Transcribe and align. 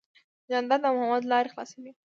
جانداد 0.49 0.79
د 0.83 0.85
محبت 0.95 1.23
لارې 1.31 1.49
خلاصوي. 1.53 1.91